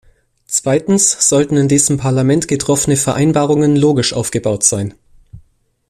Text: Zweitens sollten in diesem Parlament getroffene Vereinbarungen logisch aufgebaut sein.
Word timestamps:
Zweitens 0.47 1.29
sollten 1.29 1.57
in 1.57 1.67
diesem 1.67 1.97
Parlament 1.97 2.47
getroffene 2.47 2.97
Vereinbarungen 2.97 3.75
logisch 3.75 4.13
aufgebaut 4.13 4.63
sein. 4.63 4.95